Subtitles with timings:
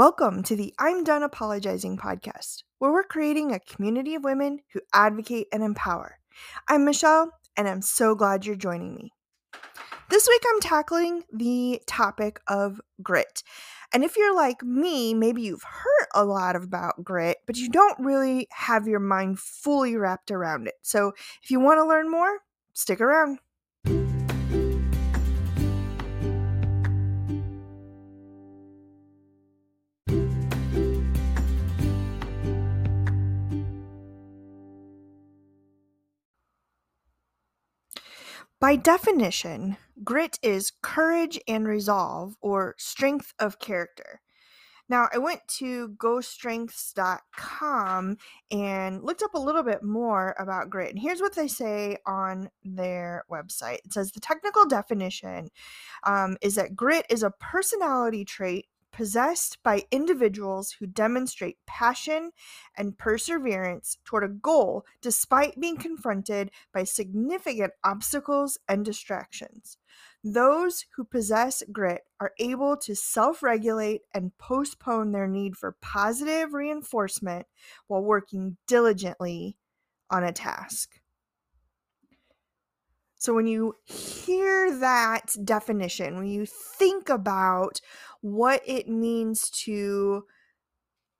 [0.00, 4.80] Welcome to the I'm Done Apologizing podcast, where we're creating a community of women who
[4.94, 6.16] advocate and empower.
[6.66, 9.12] I'm Michelle, and I'm so glad you're joining me.
[10.08, 13.42] This week, I'm tackling the topic of grit.
[13.92, 18.00] And if you're like me, maybe you've heard a lot about grit, but you don't
[18.00, 20.76] really have your mind fully wrapped around it.
[20.80, 21.12] So
[21.42, 22.38] if you want to learn more,
[22.72, 23.38] stick around.
[38.60, 44.20] By definition, grit is courage and resolve or strength of character.
[44.86, 48.16] Now, I went to gostrengths.com
[48.50, 50.90] and looked up a little bit more about grit.
[50.90, 55.48] And here's what they say on their website it says the technical definition
[56.02, 62.32] um, is that grit is a personality trait possessed by individuals who demonstrate passion
[62.76, 69.78] and perseverance toward a goal despite being confronted by significant obstacles and distractions.
[70.22, 76.52] Those who possess grit are able to self regulate and postpone their need for positive
[76.52, 77.46] reinforcement
[77.86, 79.56] while working diligently
[80.10, 80.99] on a task.
[83.20, 87.82] So, when you hear that definition, when you think about
[88.22, 90.24] what it means to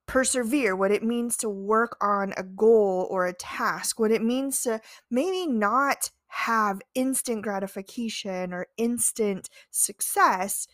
[0.07, 4.63] persevere, what it means to work on a goal or a task, what it means
[4.63, 10.67] to maybe not have instant gratification or instant success,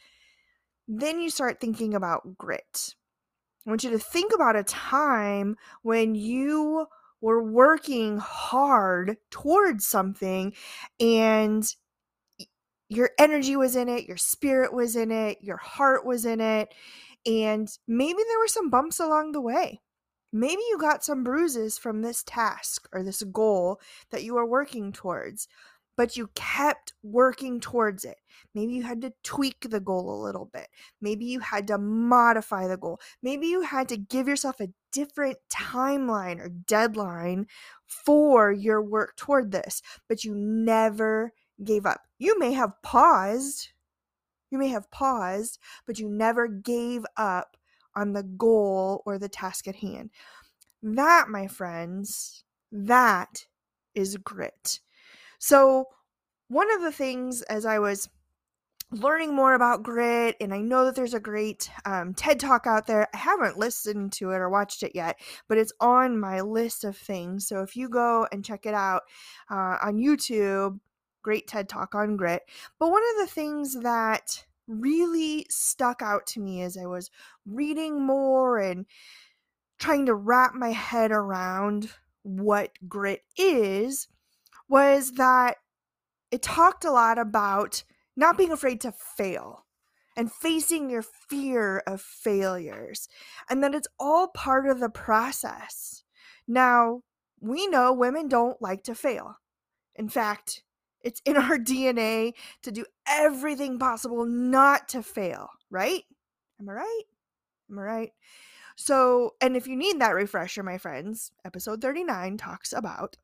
[0.86, 2.94] then you start thinking about grit.
[3.66, 6.86] I want you to think about a time when you
[7.20, 10.54] were working hard towards something
[11.00, 11.66] and
[12.88, 16.72] your energy was in it, your spirit was in it, your heart was in it,
[17.24, 19.80] and maybe there were some bumps along the way.
[20.32, 24.92] Maybe you got some bruises from this task or this goal that you are working
[24.92, 25.48] towards
[25.96, 28.18] but you kept working towards it.
[28.54, 30.68] Maybe you had to tweak the goal a little bit.
[31.00, 33.00] Maybe you had to modify the goal.
[33.22, 37.46] Maybe you had to give yourself a different timeline or deadline
[37.86, 41.32] for your work toward this, but you never
[41.64, 42.02] gave up.
[42.18, 43.70] You may have paused.
[44.50, 47.56] You may have paused, but you never gave up
[47.94, 50.10] on the goal or the task at hand.
[50.82, 53.46] That, my friends, that
[53.94, 54.80] is grit.
[55.38, 55.86] So,
[56.48, 58.08] one of the things as I was
[58.92, 62.86] learning more about grit, and I know that there's a great um, TED talk out
[62.86, 63.08] there.
[63.12, 66.96] I haven't listened to it or watched it yet, but it's on my list of
[66.96, 67.48] things.
[67.48, 69.02] So, if you go and check it out
[69.50, 70.78] uh, on YouTube,
[71.22, 72.42] great TED talk on grit.
[72.78, 77.10] But one of the things that really stuck out to me as I was
[77.44, 78.86] reading more and
[79.78, 81.90] trying to wrap my head around
[82.22, 84.08] what grit is
[84.68, 85.56] was that
[86.30, 87.84] it talked a lot about
[88.16, 89.66] not being afraid to fail
[90.16, 93.06] and facing your fear of failures,
[93.50, 96.04] and that it's all part of the process.
[96.48, 97.02] Now,
[97.40, 99.36] we know women don't like to fail.
[99.94, 100.62] In fact,
[101.02, 106.02] it's in our DNA to do everything possible not to fail, right?
[106.58, 107.02] Am I right?
[107.70, 108.12] Am I right?
[108.76, 113.16] So, and if you need that refresher, my friends, episode 39 talks about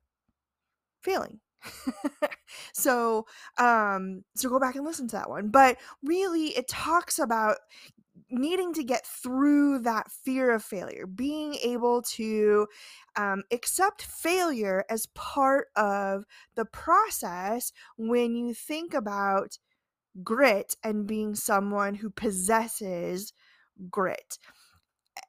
[1.02, 1.40] failing.
[2.72, 3.24] so
[3.56, 5.48] um so go back and listen to that one.
[5.48, 7.58] But really it talks about
[8.30, 12.66] needing to get through that fear of failure being able to
[13.16, 16.24] um, accept failure as part of
[16.54, 19.58] the process when you think about
[20.22, 23.32] grit and being someone who possesses
[23.90, 24.38] grit.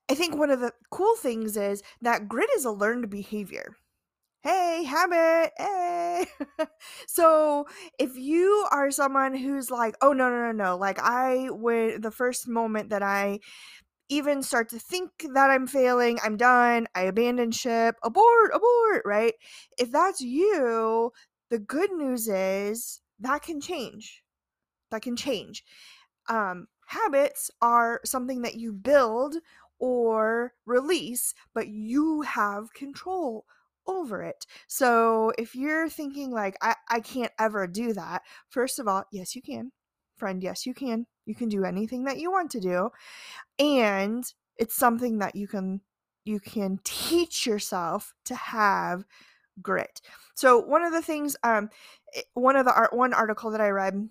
[0.09, 3.75] I think one of the cool things is that grit is a learned behavior
[4.43, 6.25] hey habit hey.
[7.07, 7.65] So
[7.99, 12.11] if you are someone who's like oh no no no no like i would the
[12.11, 13.39] first moment that i
[14.09, 19.35] even start to think that i'm failing i'm done i abandon ship abort abort right?
[19.77, 21.11] If that's you
[21.49, 24.23] the good news is that can change
[24.91, 25.63] that can change.
[26.29, 29.35] Um habits are something that you build
[29.79, 33.45] or release but you have control
[33.87, 34.45] over it.
[34.67, 39.35] So if you're thinking like I, I can't ever do that, first of all, yes
[39.35, 39.71] you can.
[40.17, 41.05] Friend, yes you can.
[41.25, 42.89] You can do anything that you want to do.
[43.59, 44.23] And
[44.57, 45.81] it's something that you can
[46.25, 49.03] you can teach yourself to have
[49.61, 50.01] grit.
[50.35, 51.69] So one of the things um
[52.33, 54.09] one of the art one article that I read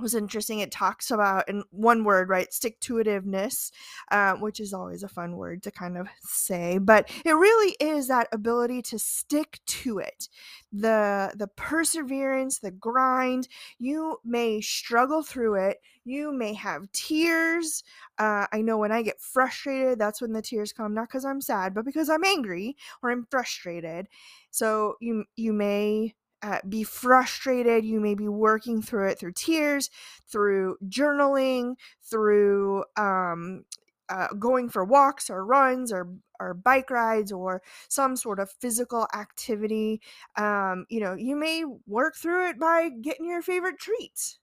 [0.00, 0.60] was interesting.
[0.60, 2.52] It talks about in one word, right?
[2.52, 3.70] Stick to itiveness,
[4.10, 8.08] uh, which is always a fun word to kind of say, but it really is
[8.08, 10.28] that ability to stick to it.
[10.72, 13.48] The the perseverance, the grind.
[13.78, 15.78] You may struggle through it.
[16.04, 17.82] You may have tears.
[18.18, 21.40] Uh, I know when I get frustrated, that's when the tears come, not because I'm
[21.40, 24.08] sad, but because I'm angry or I'm frustrated.
[24.50, 27.84] So you you may uh, be frustrated.
[27.84, 29.90] You may be working through it through tears,
[30.26, 33.64] through journaling, through um,
[34.08, 36.08] uh, going for walks or runs or
[36.40, 40.00] or bike rides or some sort of physical activity.
[40.36, 44.38] Um, you know, you may work through it by getting your favorite treats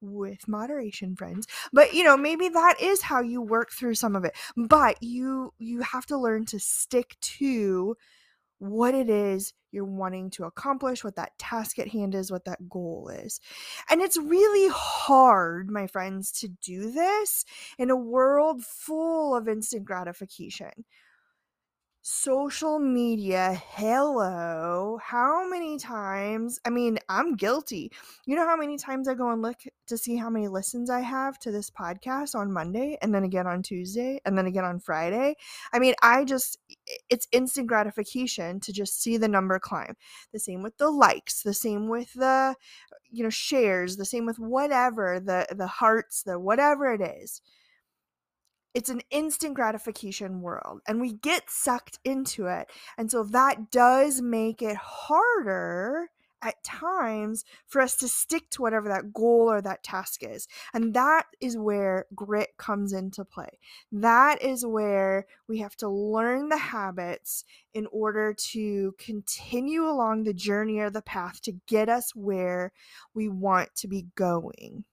[0.00, 4.24] with moderation friends but you know maybe that is how you work through some of
[4.24, 7.96] it but you you have to learn to stick to
[8.58, 12.68] what it is you're wanting to accomplish, what that task at hand is, what that
[12.68, 13.40] goal is.
[13.90, 17.44] And it's really hard, my friends, to do this
[17.78, 20.84] in a world full of instant gratification
[22.00, 27.90] social media hello how many times i mean i'm guilty.
[28.24, 29.58] You know how many times i go and look
[29.88, 33.46] to see how many listens i have to this podcast on monday and then again
[33.48, 35.34] on tuesday and then again on friday?
[35.72, 36.58] I mean i just
[37.10, 39.96] it's instant gratification to just see the number climb.
[40.32, 42.54] The same with the likes the same with the
[43.10, 47.42] you know shares the same with whatever the the hearts the whatever it is
[48.78, 52.70] it's an instant gratification world and we get sucked into it.
[52.96, 56.10] And so that does make it harder
[56.42, 60.46] at times for us to stick to whatever that goal or that task is.
[60.72, 63.58] And that is where grit comes into play.
[63.90, 70.32] That is where we have to learn the habits in order to continue along the
[70.32, 72.70] journey or the path to get us where
[73.12, 74.84] we want to be going.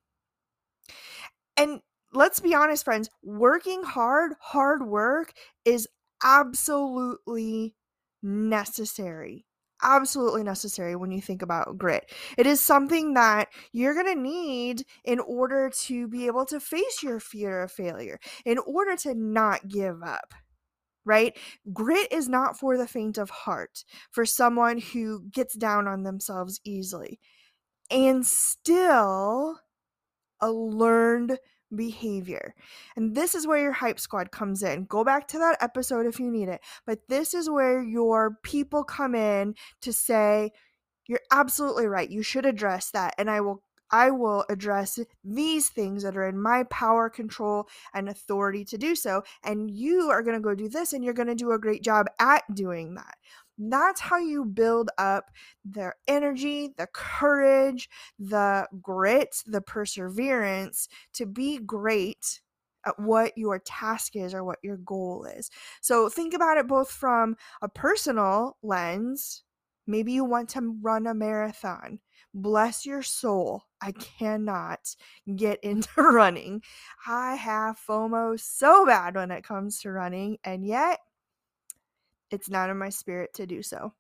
[1.55, 1.81] And
[2.15, 5.33] let's be honest, friends, working hard, hard work
[5.65, 5.87] is
[6.23, 7.75] absolutely
[8.23, 9.45] necessary.
[9.83, 12.11] Absolutely necessary when you think about grit.
[12.37, 17.03] It is something that you're going to need in order to be able to face
[17.03, 20.33] your fear of failure, in order to not give up
[21.05, 21.37] right?
[21.71, 26.59] Grit is not for the faint of heart, for someone who gets down on themselves
[26.65, 27.19] easily.
[27.91, 29.59] And still,
[30.41, 31.37] a learned
[31.75, 32.55] behavior.
[32.95, 34.85] And this is where your hype squad comes in.
[34.85, 36.61] Go back to that episode if you need it.
[36.85, 40.51] But this is where your people come in to say,
[41.07, 42.09] you're absolutely right.
[42.09, 43.13] You should address that.
[43.17, 43.61] And I will
[43.91, 48.95] I will address these things that are in my power, control, and authority to do
[48.95, 49.23] so.
[49.43, 51.83] And you are going to go do this, and you're going to do a great
[51.83, 53.15] job at doing that.
[53.57, 55.31] That's how you build up
[55.69, 62.41] the energy, the courage, the grit, the perseverance to be great
[62.85, 65.49] at what your task is or what your goal is.
[65.81, 69.43] So think about it both from a personal lens.
[69.87, 71.99] Maybe you want to run a marathon.
[72.33, 73.63] Bless your soul.
[73.81, 74.95] I cannot
[75.35, 76.61] get into running.
[77.07, 80.99] I have FOMO so bad when it comes to running, and yet
[82.31, 83.93] it's not in my spirit to do so.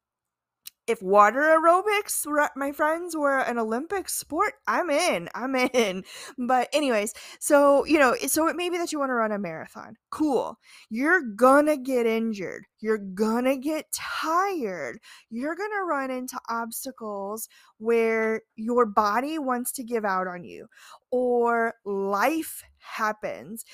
[0.87, 5.29] If water aerobics, my friends, were an Olympic sport, I'm in.
[5.33, 6.03] I'm in.
[6.37, 9.39] But, anyways, so, you know, so it may be that you want to run a
[9.39, 9.95] marathon.
[10.11, 10.59] Cool.
[10.91, 12.65] You're gonna get injured.
[12.81, 14.99] You're gonna get tired.
[15.31, 20.67] You're gonna run into obstacles where your body wants to give out on you
[21.09, 23.65] or life happens.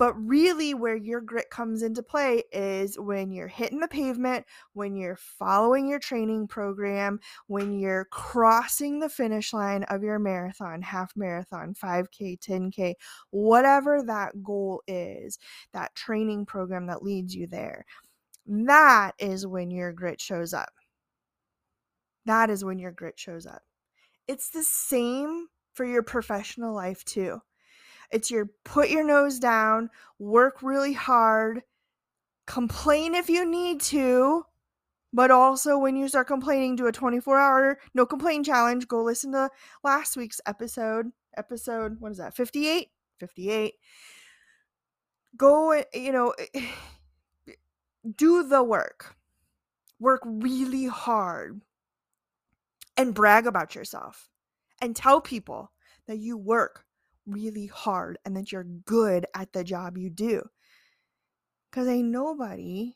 [0.00, 4.96] But really, where your grit comes into play is when you're hitting the pavement, when
[4.96, 11.12] you're following your training program, when you're crossing the finish line of your marathon, half
[11.16, 12.94] marathon, 5K, 10K,
[13.28, 15.38] whatever that goal is,
[15.74, 17.84] that training program that leads you there.
[18.46, 20.72] That is when your grit shows up.
[22.24, 23.60] That is when your grit shows up.
[24.26, 27.42] It's the same for your professional life, too
[28.10, 31.62] it's your put your nose down, work really hard,
[32.46, 34.44] complain if you need to,
[35.12, 38.88] but also when you start complaining, do a 24 hour no complaint challenge.
[38.88, 39.50] Go listen to
[39.82, 41.12] last week's episode.
[41.36, 42.34] Episode, what is that?
[42.34, 42.88] 58?
[43.20, 43.74] 58.
[45.36, 46.46] Go, eh, you know, eh,
[47.48, 47.52] eh,
[48.16, 49.16] do the work.
[50.00, 51.60] Work really hard
[52.96, 54.28] and brag about yourself
[54.80, 55.70] and tell people
[56.06, 56.84] that you work
[57.32, 60.42] really hard and that you're good at the job you do.
[61.70, 62.94] Because ain't nobody,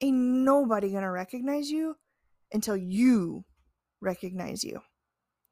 [0.00, 1.96] ain't nobody gonna recognize you
[2.52, 3.44] until you
[4.00, 4.80] recognize you.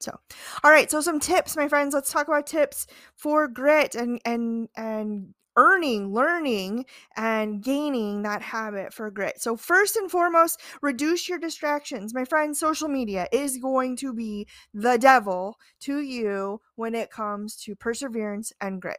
[0.01, 0.19] So,
[0.63, 1.95] all right, so some tips, my friends.
[1.95, 6.85] Let's talk about tips for grit and and and earning, learning,
[7.17, 9.41] and gaining that habit for grit.
[9.41, 12.15] So, first and foremost, reduce your distractions.
[12.15, 17.57] My friend, social media is going to be the devil to you when it comes
[17.65, 18.99] to perseverance and grit.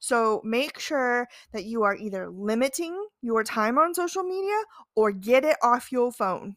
[0.00, 4.62] So, make sure that you are either limiting your time on social media
[4.94, 6.56] or get it off your phone.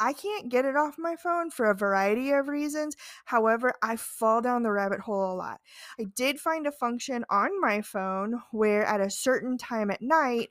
[0.00, 2.96] I can't get it off my phone for a variety of reasons.
[3.26, 5.60] However, I fall down the rabbit hole a lot.
[5.98, 10.50] I did find a function on my phone where at a certain time at night,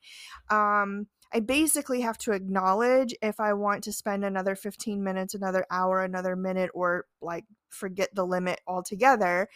[0.49, 5.65] um, I basically have to acknowledge if I want to spend another 15 minutes, another
[5.69, 9.47] hour, another minute, or like forget the limit altogether.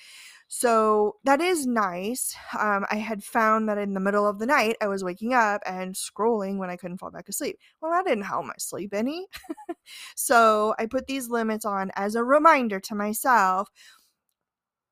[0.47, 2.35] So that is nice.
[2.59, 5.61] Um, I had found that in the middle of the night, I was waking up
[5.65, 7.59] and scrolling when I couldn't fall back asleep.
[7.81, 9.27] Well, that didn't help my sleep any.
[10.15, 13.69] so I put these limits on as a reminder to myself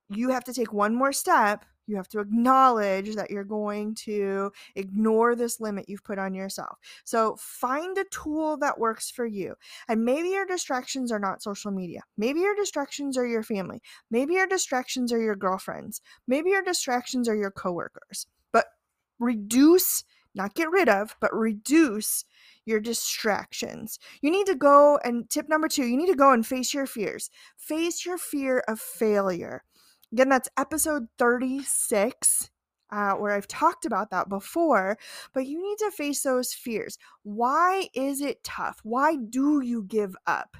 [0.09, 4.51] you have to take one more step you have to acknowledge that you're going to
[4.75, 6.77] ignore this limit you've put on yourself.
[7.03, 9.55] So find a tool that works for you.
[9.87, 12.01] And maybe your distractions are not social media.
[12.17, 13.81] Maybe your distractions are your family.
[14.09, 16.01] Maybe your distractions are your girlfriends.
[16.27, 18.25] Maybe your distractions are your coworkers.
[18.53, 18.67] But
[19.19, 22.25] reduce, not get rid of, but reduce
[22.65, 23.99] your distractions.
[24.21, 26.85] You need to go and tip number two, you need to go and face your
[26.85, 27.29] fears.
[27.57, 29.63] Face your fear of failure.
[30.13, 32.49] Again, that's episode 36,
[32.91, 34.97] uh, where I've talked about that before,
[35.33, 36.97] but you need to face those fears.
[37.23, 38.79] Why is it tough?
[38.83, 40.57] Why do you give up?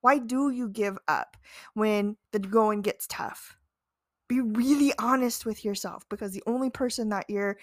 [0.00, 1.36] Why do you give up
[1.74, 3.56] when the going gets tough?
[4.28, 7.56] Be really honest with yourself because the only person that you're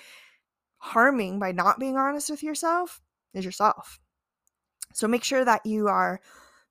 [0.86, 3.02] harming by not being honest with yourself
[3.34, 4.00] is yourself.
[4.94, 6.22] So make sure that you are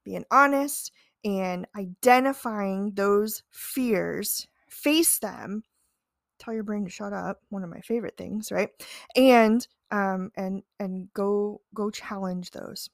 [0.05, 0.93] being honest
[1.25, 5.65] and identifying those fears, face them,
[6.39, 8.71] tell your brain to shut up, one of my favorite things, right?
[9.17, 12.91] And um and and go go challenge those.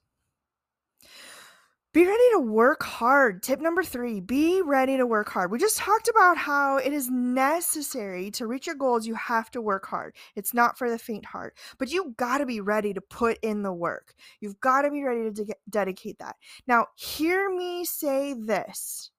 [1.93, 3.43] Be ready to work hard.
[3.43, 5.51] Tip number three be ready to work hard.
[5.51, 9.05] We just talked about how it is necessary to reach your goals.
[9.05, 10.15] You have to work hard.
[10.33, 13.61] It's not for the faint heart, but you got to be ready to put in
[13.61, 14.13] the work.
[14.39, 16.37] You've got to be ready to de- dedicate that.
[16.65, 19.11] Now, hear me say this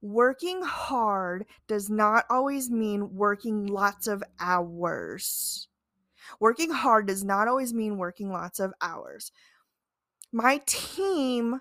[0.00, 5.68] working hard does not always mean working lots of hours.
[6.38, 9.30] Working hard does not always mean working lots of hours
[10.32, 11.60] my team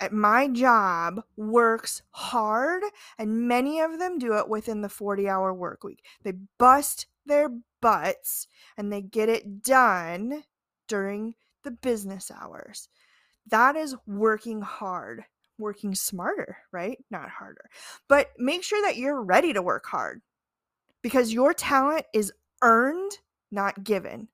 [0.00, 2.82] at my job works hard
[3.18, 6.04] and many of them do it within the 40 hour work week.
[6.24, 7.50] They bust their
[7.80, 10.42] butts and they get it done
[10.88, 12.88] during the business hours.
[13.48, 15.24] That is working hard
[15.58, 16.98] working smarter right?
[17.10, 17.70] Not harder.
[18.08, 20.20] But make sure that you're ready to work hard
[21.02, 23.18] because your talent is earned
[23.50, 24.28] not given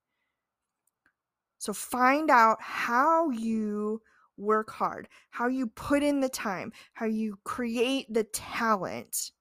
[1.59, 4.01] so find out how you
[4.37, 9.31] work hard, how you put in the time, how you create the talent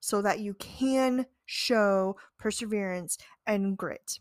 [0.00, 4.20] so that you can show perseverance and grit.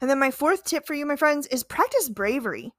[0.00, 2.72] And then my fourth tip for you, my friends, is practice bravery.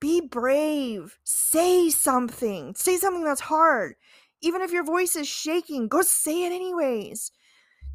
[0.00, 1.18] Be brave.
[1.24, 2.74] Say something.
[2.74, 3.94] Say something that's hard.
[4.40, 7.32] Even if your voice is shaking, go say it anyways.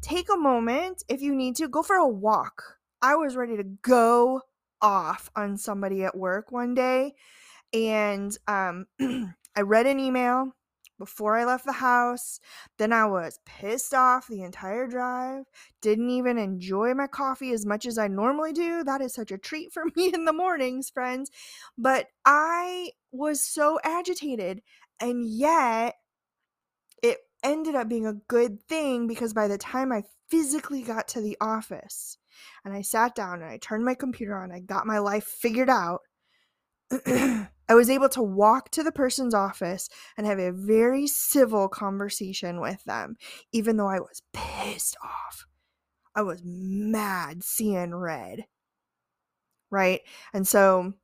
[0.00, 2.78] Take a moment if you need to, go for a walk.
[3.04, 4.40] I was ready to go
[4.80, 7.12] off on somebody at work one day
[7.74, 8.86] and um,
[9.54, 10.52] I read an email
[10.98, 12.40] before I left the house.
[12.78, 15.44] Then I was pissed off the entire drive.
[15.82, 18.82] Didn't even enjoy my coffee as much as I normally do.
[18.82, 21.30] That is such a treat for me in the mornings, friends.
[21.76, 24.62] But I was so agitated.
[24.98, 25.96] And yet,
[27.02, 31.20] it ended up being a good thing because by the time I physically got to
[31.20, 32.16] the office,
[32.64, 34.52] and I sat down and I turned my computer on.
[34.52, 36.00] I got my life figured out.
[37.06, 42.60] I was able to walk to the person's office and have a very civil conversation
[42.60, 43.16] with them,
[43.52, 45.46] even though I was pissed off.
[46.14, 48.44] I was mad seeing red.
[49.70, 50.02] Right?
[50.32, 50.94] And so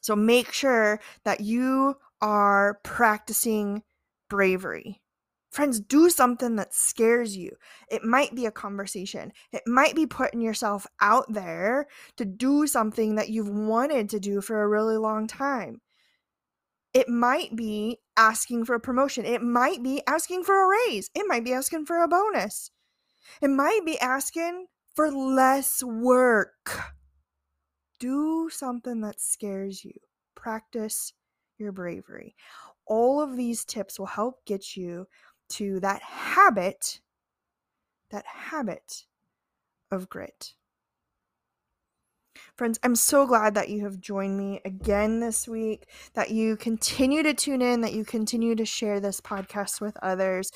[0.00, 3.82] so make sure that you are practicing
[4.28, 5.02] bravery.
[5.50, 7.50] Friends, do something that scares you.
[7.90, 9.32] It might be a conversation.
[9.52, 14.40] It might be putting yourself out there to do something that you've wanted to do
[14.40, 15.80] for a really long time.
[16.94, 19.24] It might be asking for a promotion.
[19.24, 21.10] It might be asking for a raise.
[21.14, 22.70] It might be asking for a bonus.
[23.42, 26.80] It might be asking for less work.
[27.98, 29.94] Do something that scares you.
[30.34, 31.12] Practice
[31.58, 32.34] your bravery.
[32.86, 35.06] All of these tips will help get you
[35.50, 37.00] to that habit,
[38.10, 39.04] that habit
[39.90, 40.54] of grit.
[42.56, 47.22] Friends, I'm so glad that you have joined me again this week, that you continue
[47.22, 50.52] to tune in, that you continue to share this podcast with others.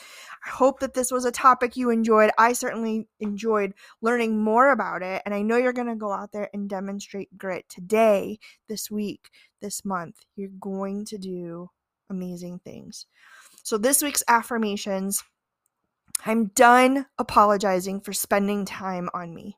[0.47, 2.31] I hope that this was a topic you enjoyed.
[2.39, 6.33] I certainly enjoyed learning more about it, and I know you're going to go out
[6.33, 10.17] there and demonstrate grit today, this week, this month.
[10.37, 11.71] You're going to do
[12.11, 13.07] amazing things.
[13.65, 15.25] So, this week's affirmations
[16.27, 19.57] I'm done apologizing for spending time on me.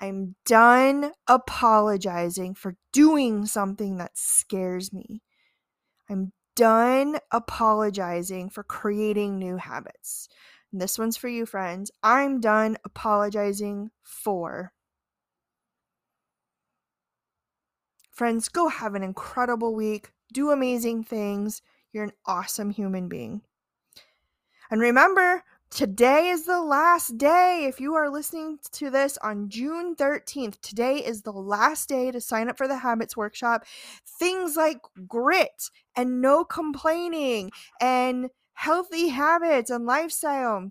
[0.00, 5.22] I'm done apologizing for doing something that scares me.
[6.10, 10.28] I'm done apologizing for creating new habits.
[10.72, 11.92] And this one's for you, friends.
[12.02, 14.72] I'm done apologizing for.
[18.10, 20.10] Friends, go have an incredible week.
[20.32, 21.62] Do amazing things.
[21.96, 23.40] You're an awesome human being.
[24.70, 27.64] And remember, Today is the last day.
[27.68, 32.20] If you are listening to this on June 13th, today is the last day to
[32.20, 33.64] sign up for the Habits Workshop.
[34.06, 37.50] Things like grit and no complaining
[37.80, 40.70] and healthy habits and lifestyle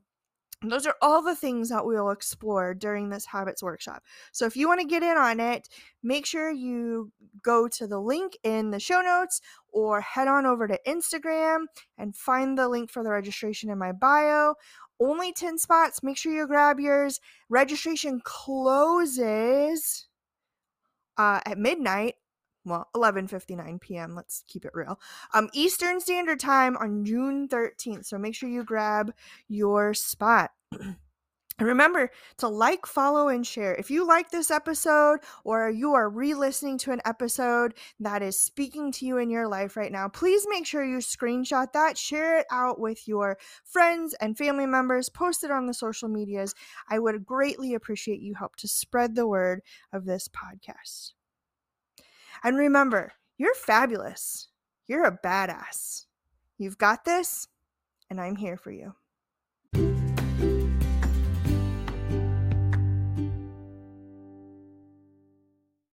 [0.72, 4.04] those are all the things that we'll explore during this habits workshop.
[4.32, 5.70] So if you want to get in on it,
[6.04, 9.42] make sure you go to the link in the show notes
[9.72, 11.66] or head on over to Instagram
[11.98, 14.56] and find the link for the registration in my bio.
[15.00, 16.04] Only 10 spots.
[16.04, 17.20] Make sure you grab yours.
[17.50, 20.08] Registration closes
[21.18, 22.16] uh, at midnight
[22.66, 24.16] well 11:59 p.m.
[24.16, 25.00] let's keep it real
[25.34, 29.14] um eastern standard time on June 13th so make sure you grab
[29.48, 30.52] your spot
[31.60, 33.76] remember to like, follow, and share.
[33.76, 38.40] If you like this episode or you are re listening to an episode that is
[38.40, 42.40] speaking to you in your life right now, please make sure you screenshot that, share
[42.40, 46.54] it out with your friends and family members, post it on the social medias.
[46.90, 49.62] I would greatly appreciate you help to spread the word
[49.94, 51.14] of this podcast.
[52.44, 54.50] And remember, you're fabulous.
[54.88, 56.06] You're a badass.
[56.58, 57.48] You've got this,
[58.10, 58.94] and I'm here for you.